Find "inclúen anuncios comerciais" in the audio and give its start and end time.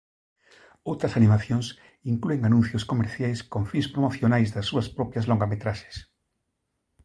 2.13-3.39